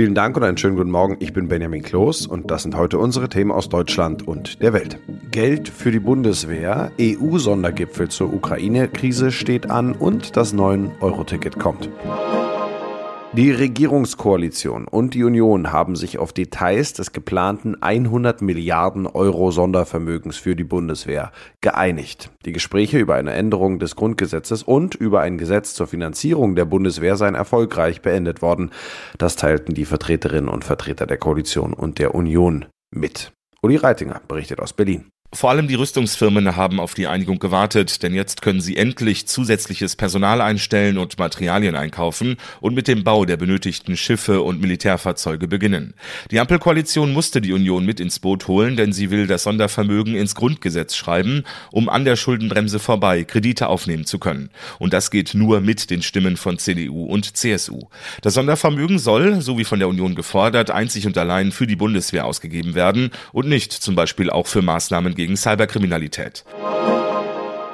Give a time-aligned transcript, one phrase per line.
[0.00, 1.18] Vielen Dank und einen schönen guten Morgen.
[1.20, 4.98] Ich bin Benjamin Kloß und das sind heute unsere Themen aus Deutschland und der Welt.
[5.30, 11.90] Geld für die Bundeswehr, EU-Sondergipfel zur Ukraine-Krise steht an und das 9-Euro-Ticket kommt.
[13.32, 20.36] Die Regierungskoalition und die Union haben sich auf Details des geplanten 100 Milliarden Euro Sondervermögens
[20.36, 21.30] für die Bundeswehr
[21.60, 22.32] geeinigt.
[22.44, 27.14] Die Gespräche über eine Änderung des Grundgesetzes und über ein Gesetz zur Finanzierung der Bundeswehr
[27.14, 28.72] seien erfolgreich beendet worden.
[29.16, 33.30] Das teilten die Vertreterinnen und Vertreter der Koalition und der Union mit.
[33.62, 35.04] Uli Reitinger berichtet aus Berlin.
[35.32, 39.94] Vor allem die Rüstungsfirmen haben auf die Einigung gewartet, denn jetzt können sie endlich zusätzliches
[39.94, 45.94] Personal einstellen und Materialien einkaufen und mit dem Bau der benötigten Schiffe und Militärfahrzeuge beginnen.
[46.32, 50.34] Die Ampelkoalition musste die Union mit ins Boot holen, denn sie will das Sondervermögen ins
[50.34, 54.50] Grundgesetz schreiben, um an der Schuldenbremse vorbei Kredite aufnehmen zu können.
[54.80, 57.82] Und das geht nur mit den Stimmen von CDU und CSU.
[58.22, 62.26] Das Sondervermögen soll, so wie von der Union gefordert, einzig und allein für die Bundeswehr
[62.26, 66.46] ausgegeben werden und nicht zum Beispiel auch für Maßnahmen gegen Cyberkriminalität.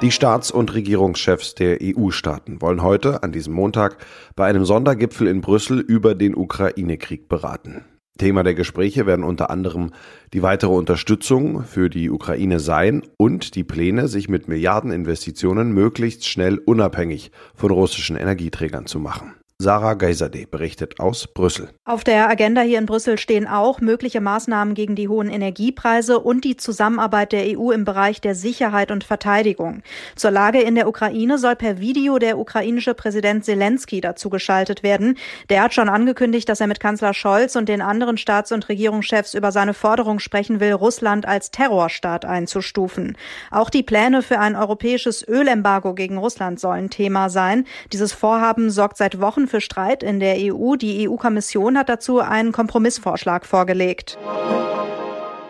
[0.01, 3.97] Die Staats- und Regierungschefs der EU-Staaten wollen heute, an diesem Montag,
[4.35, 7.85] bei einem Sondergipfel in Brüssel über den Ukraine-Krieg beraten.
[8.17, 9.91] Thema der Gespräche werden unter anderem
[10.33, 16.57] die weitere Unterstützung für die Ukraine sein und die Pläne, sich mit Milliardeninvestitionen möglichst schnell
[16.57, 19.35] unabhängig von russischen Energieträgern zu machen.
[19.59, 21.69] Sarah Geiserde berichtet aus Brüssel.
[21.83, 26.43] Auf der Agenda hier in Brüssel stehen auch mögliche Maßnahmen gegen die hohen Energiepreise und
[26.43, 29.81] die Zusammenarbeit der EU im Bereich der Sicherheit und Verteidigung.
[30.15, 35.17] Zur Lage in der Ukraine soll per Video der ukrainische Präsident Zelensky dazu geschaltet werden.
[35.49, 39.33] Der hat schon angekündigt, dass er mit Kanzler Scholz und den anderen Staats- und Regierungschefs
[39.33, 43.17] über seine Forderung sprechen will, Russland als Terrorstaat einzustufen.
[43.49, 47.65] Auch die Pläne für ein europäisches Ölembargo gegen Russland sollen Thema sein.
[47.91, 50.75] Dieses Vorhaben sorgt seit Wochen für Streit in der EU.
[50.75, 54.17] Die EU-Kommission hat dazu einen Kompromissvorschlag vorgelegt.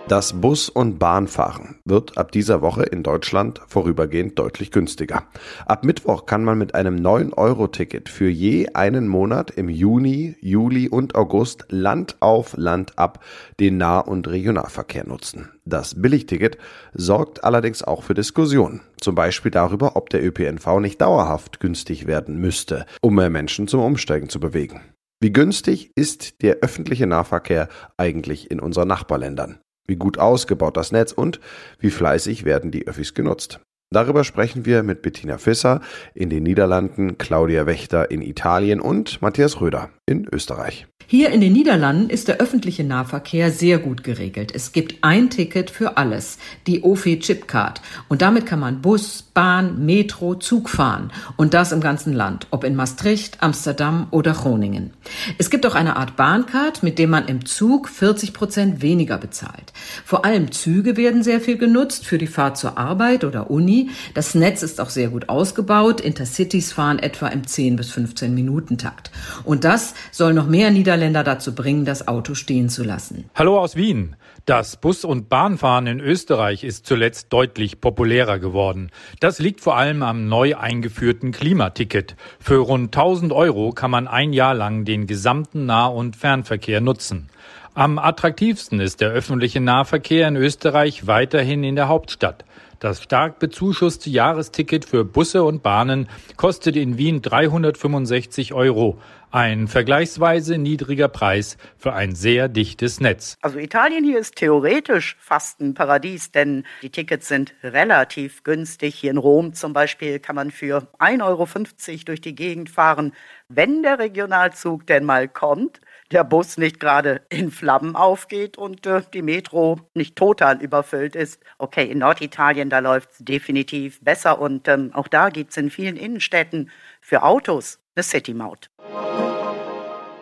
[0.07, 5.23] Das Bus- und Bahnfahren wird ab dieser Woche in Deutschland vorübergehend deutlich günstiger.
[5.65, 11.15] Ab Mittwoch kann man mit einem 9-Euro-Ticket für je einen Monat im Juni, Juli und
[11.15, 13.21] August Land auf Land ab
[13.59, 15.49] den Nah- und Regionalverkehr nutzen.
[15.65, 16.57] Das Billigticket
[16.93, 18.79] sorgt allerdings auch für Diskussionen.
[19.01, 23.81] Zum Beispiel darüber, ob der ÖPNV nicht dauerhaft günstig werden müsste, um mehr Menschen zum
[23.81, 24.79] Umsteigen zu bewegen.
[25.19, 27.67] Wie günstig ist der öffentliche Nahverkehr
[27.97, 29.59] eigentlich in unseren Nachbarländern?
[29.87, 31.39] Wie gut ausgebaut das Netz und
[31.79, 33.61] wie fleißig werden die Öffis genutzt?
[33.89, 35.79] Darüber sprechen wir mit Bettina Fisser
[36.13, 40.87] in den Niederlanden, Claudia Wächter in Italien und Matthias Röder in Österreich.
[41.09, 44.51] Hier in den Niederlanden ist der öffentliche Nahverkehr sehr gut geregelt.
[44.53, 46.37] Es gibt ein Ticket für alles,
[46.67, 47.81] die OFI Chipcard.
[48.09, 51.13] Und damit kann man Bus, Bahn, Metro, Zug fahren.
[51.37, 54.91] Und das im ganzen Land, ob in Maastricht, Amsterdam oder Groningen.
[55.37, 59.71] Es gibt auch eine Art Bahncard, mit dem man im Zug 40 Prozent weniger bezahlt.
[60.03, 63.91] Vor allem Züge werden sehr viel genutzt für die Fahrt zur Arbeit oder Uni.
[64.13, 66.01] Das Netz ist auch sehr gut ausgebaut.
[66.01, 69.09] Intercities fahren etwa im 10 bis 15 Minuten Takt.
[69.45, 73.29] Und das soll noch mehr Niederlande Niederländer dazu bringen, das Auto stehen zu lassen.
[73.35, 74.15] Hallo aus Wien.
[74.45, 78.89] Das Bus- und Bahnfahren in Österreich ist zuletzt deutlich populärer geworden.
[79.19, 82.15] Das liegt vor allem am neu eingeführten Klimaticket.
[82.39, 87.29] Für rund 1000 Euro kann man ein Jahr lang den gesamten Nah- und Fernverkehr nutzen.
[87.75, 92.43] Am attraktivsten ist der öffentliche Nahverkehr in Österreich weiterhin in der Hauptstadt.
[92.79, 98.99] Das stark bezuschusste Jahresticket für Busse und Bahnen kostet in Wien 365 Euro.
[99.31, 103.37] Ein vergleichsweise niedriger Preis für ein sehr dichtes Netz.
[103.41, 108.95] Also Italien hier ist theoretisch fast ein Paradies, denn die Tickets sind relativ günstig.
[108.95, 113.11] Hier in Rom zum Beispiel kann man für 1,50 Euro durch die Gegend fahren,
[113.49, 115.81] wenn der Regionalzug denn mal kommt
[116.11, 121.41] der Bus nicht gerade in Flammen aufgeht und äh, die Metro nicht total überfüllt ist.
[121.57, 125.69] Okay, in Norditalien, da läuft es definitiv besser und ähm, auch da gibt es in
[125.69, 126.69] vielen Innenstädten
[127.01, 128.69] für Autos eine City-Maut.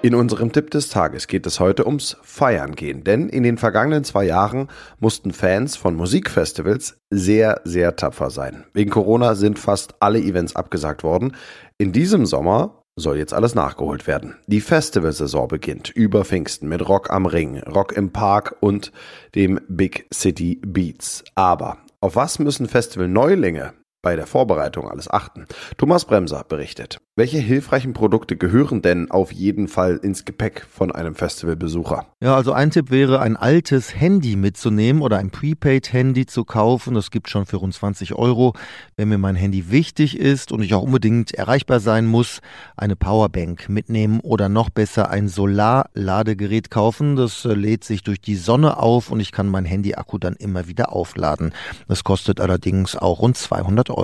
[0.05, 4.03] In unserem Tipp des Tages geht es heute ums Feiern gehen, denn in den vergangenen
[4.03, 4.67] zwei Jahren
[4.99, 8.65] mussten Fans von Musikfestivals sehr, sehr tapfer sein.
[8.73, 11.35] Wegen Corona sind fast alle Events abgesagt worden.
[11.79, 14.35] In diesem Sommer soll jetzt alles nachgeholt werden.
[14.47, 18.91] Die Festivalsaison beginnt über Pfingsten mit Rock am Ring, Rock im Park und
[19.35, 21.23] dem Big City Beats.
[21.35, 23.73] Aber auf was müssen Festival-Neulinge
[24.05, 25.47] bei der Vorbereitung alles achten?
[25.77, 26.99] Thomas Bremser berichtet.
[27.15, 32.05] Welche hilfreichen Produkte gehören denn auf jeden Fall ins Gepäck von einem Festivalbesucher?
[32.21, 36.93] Ja, also ein Tipp wäre, ein altes Handy mitzunehmen oder ein Prepaid-Handy zu kaufen.
[36.93, 38.53] Das gibt schon für rund 20 Euro.
[38.95, 42.41] Wenn mir mein Handy wichtig ist und ich auch unbedingt erreichbar sein muss,
[42.77, 47.15] eine Powerbank mitnehmen oder noch besser ein Solarladegerät kaufen.
[47.15, 50.67] Das äh, lädt sich durch die Sonne auf und ich kann mein Handy-Akku dann immer
[50.67, 51.53] wieder aufladen.
[51.87, 53.94] Das kostet allerdings auch rund 200 Euro.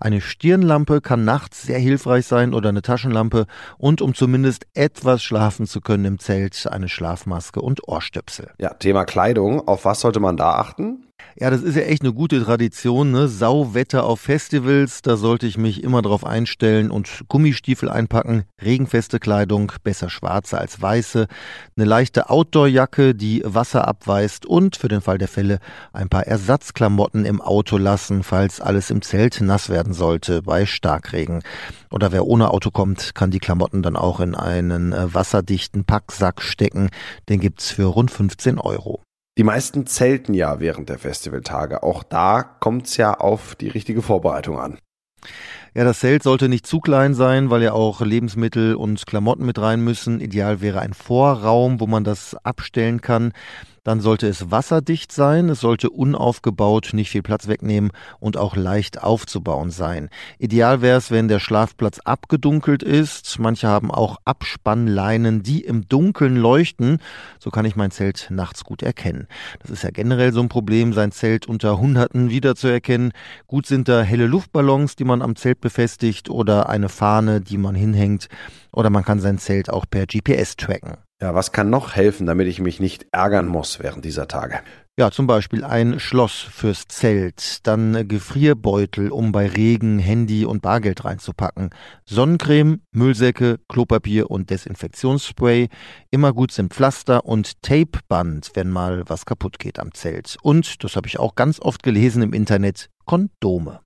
[0.00, 3.46] Eine Stirnlampe kann nachts sehr hilfreich sein sein oder eine Taschenlampe
[3.78, 8.50] und um zumindest etwas schlafen zu können im Zelt, eine Schlafmaske und Ohrstöpsel.
[8.58, 9.66] Ja, Thema Kleidung.
[9.66, 11.06] Auf was sollte man da achten?
[11.38, 13.28] Ja, das ist ja echt eine gute Tradition, ne?
[13.28, 19.70] Sauwetter auf Festivals, da sollte ich mich immer drauf einstellen und Gummistiefel einpacken, regenfeste Kleidung,
[19.84, 21.26] besser schwarze als weiße,
[21.76, 25.58] eine leichte Outdoorjacke, die Wasser abweist und für den Fall der Fälle
[25.92, 31.42] ein paar Ersatzklamotten im Auto lassen, falls alles im Zelt nass werden sollte bei Starkregen.
[31.90, 36.40] Oder wer ohne Auto kommt, kann die Klamotten dann auch in einen äh, wasserdichten Packsack
[36.40, 36.88] stecken.
[37.28, 39.05] Den gibt's für rund 15 Euro.
[39.38, 41.82] Die meisten zelten ja während der Festivaltage.
[41.82, 44.78] Auch da kommt es ja auf die richtige Vorbereitung an.
[45.74, 49.58] Ja, das Zelt sollte nicht zu klein sein, weil ja auch Lebensmittel und Klamotten mit
[49.58, 50.20] rein müssen.
[50.20, 53.32] Ideal wäre ein Vorraum, wo man das abstellen kann.
[53.86, 59.04] Dann sollte es wasserdicht sein, es sollte unaufgebaut, nicht viel Platz wegnehmen und auch leicht
[59.04, 60.08] aufzubauen sein.
[60.40, 63.38] Ideal wäre es, wenn der Schlafplatz abgedunkelt ist.
[63.38, 66.98] Manche haben auch Abspannleinen, die im Dunkeln leuchten.
[67.38, 69.28] So kann ich mein Zelt nachts gut erkennen.
[69.60, 73.12] Das ist ja generell so ein Problem, sein Zelt unter Hunderten wiederzuerkennen.
[73.46, 77.76] Gut sind da helle Luftballons, die man am Zelt befestigt oder eine Fahne, die man
[77.76, 78.26] hinhängt.
[78.72, 81.05] Oder man kann sein Zelt auch per GPS tracken.
[81.20, 84.60] Ja, was kann noch helfen, damit ich mich nicht ärgern muss während dieser Tage?
[84.98, 91.06] Ja, zum Beispiel ein Schloss fürs Zelt, dann Gefrierbeutel, um bei Regen Handy und Bargeld
[91.06, 91.70] reinzupacken,
[92.04, 95.68] Sonnencreme, Müllsäcke, Klopapier und Desinfektionsspray.
[96.10, 100.36] Immer gut sind Pflaster und Tapeband, wenn mal was kaputt geht am Zelt.
[100.42, 103.80] Und, das habe ich auch ganz oft gelesen im Internet, Kondome.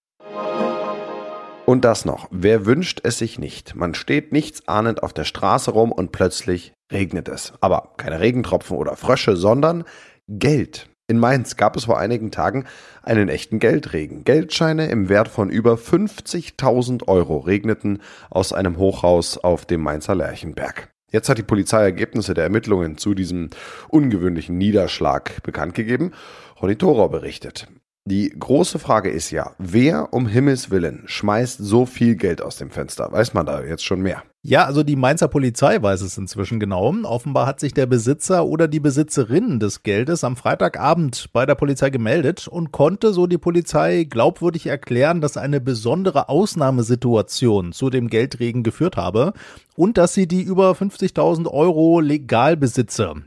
[1.71, 3.77] Und das noch, wer wünscht es sich nicht?
[3.77, 7.53] Man steht nichtsahnend auf der Straße rum und plötzlich regnet es.
[7.61, 9.85] Aber keine Regentropfen oder Frösche, sondern
[10.27, 10.91] Geld.
[11.07, 12.65] In Mainz gab es vor einigen Tagen
[13.05, 14.25] einen echten Geldregen.
[14.25, 20.91] Geldscheine im Wert von über 50.000 Euro regneten aus einem Hochhaus auf dem Mainzer Lerchenberg.
[21.13, 23.51] Jetzt hat die Polizei Ergebnisse der Ermittlungen zu diesem
[23.87, 26.11] ungewöhnlichen Niederschlag bekannt gegeben.
[26.61, 27.69] Ronny Thorau berichtet.
[28.11, 32.71] Die große Frage ist ja, wer um Himmels Willen schmeißt so viel Geld aus dem
[32.71, 33.13] Fenster?
[33.13, 34.25] Weiß man da jetzt schon mehr?
[34.43, 36.93] Ja, also die Mainzer Polizei weiß es inzwischen genau.
[37.05, 41.91] Offenbar hat sich der Besitzer oder die Besitzerin des Geldes am Freitagabend bei der Polizei
[41.91, 48.65] gemeldet und konnte, so die Polizei, glaubwürdig erklären, dass eine besondere Ausnahmesituation zu dem Geldregen
[48.65, 49.35] geführt habe
[49.77, 53.23] und dass sie die über 50.000 Euro legal besitze.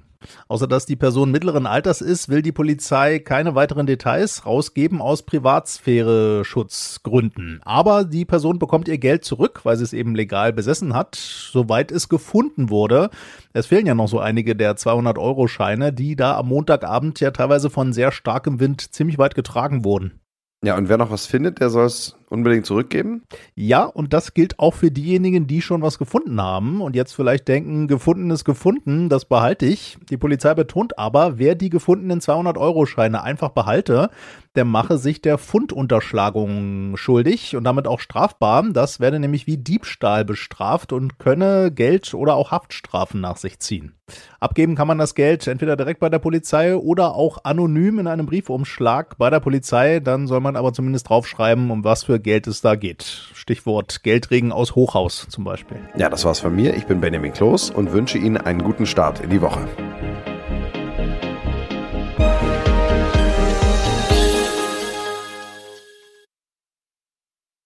[0.48, 5.24] Außer dass die Person mittleren Alters ist, will die Polizei keine weiteren Details rausgeben aus
[5.24, 7.62] Privatsphäre-Schutzgründen.
[7.64, 11.92] Aber die Person bekommt ihr Geld zurück, weil sie es eben legal besessen hat, soweit
[11.92, 13.10] es gefunden wurde.
[13.54, 17.94] Es fehlen ja noch so einige der 200-Euro-Scheine, die da am Montagabend ja teilweise von
[17.94, 20.20] sehr starkem Wind ziemlich weit getragen wurden.
[20.64, 23.24] Ja, und wer noch was findet, der soll es unbedingt zurückgeben?
[23.54, 27.50] Ja, und das gilt auch für diejenigen, die schon was gefunden haben und jetzt vielleicht
[27.50, 29.98] denken, gefunden ist gefunden, das behalte ich.
[30.10, 34.10] Die Polizei betont aber, wer die gefundenen 200-Euro-Scheine einfach behalte,
[34.56, 38.64] der mache sich der Fundunterschlagung schuldig und damit auch strafbar.
[38.72, 43.94] Das werde nämlich wie Diebstahl bestraft und könne Geld oder auch Haftstrafen nach sich ziehen.
[44.40, 48.26] Abgeben kann man das Geld entweder direkt bei der Polizei oder auch anonym in einem
[48.26, 50.00] Briefumschlag bei der Polizei.
[50.00, 53.04] Dann soll man aber zumindest draufschreiben, um was für Geld es da geht.
[53.34, 55.78] Stichwort Geldregen aus Hochhaus zum Beispiel.
[55.98, 56.76] Ja, das war's von mir.
[56.76, 59.68] Ich bin Benjamin Kloß und wünsche Ihnen einen guten Start in die Woche.